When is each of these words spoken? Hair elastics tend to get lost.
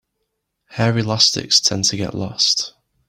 Hair 0.71 0.97
elastics 0.97 1.59
tend 1.59 1.83
to 1.83 1.95
get 1.95 2.15
lost. 2.15 2.73